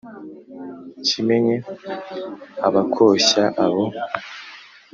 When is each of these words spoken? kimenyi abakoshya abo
kimenyi 1.05 1.55
abakoshya 2.67 3.43
abo 3.65 3.83